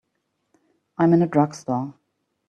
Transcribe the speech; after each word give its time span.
I'm 0.97 1.13
in 1.13 1.21
a 1.21 1.27
drugstore. 1.27 1.93